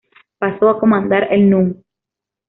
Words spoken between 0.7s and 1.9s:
comandar el Núm.